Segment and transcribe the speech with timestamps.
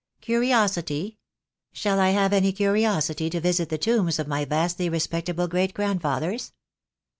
[0.21, 1.19] "Curiosity?
[1.73, 6.53] Shall I have any curiosity to visit the tombs of my vastly respectable great grandfathers